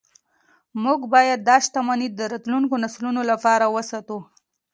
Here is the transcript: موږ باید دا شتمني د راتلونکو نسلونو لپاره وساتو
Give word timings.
موږ 0.83 0.99
باید 1.13 1.39
دا 1.49 1.57
شتمني 1.65 2.07
د 2.11 2.21
راتلونکو 2.31 2.75
نسلونو 2.83 3.21
لپاره 3.31 3.65
وساتو 3.75 4.17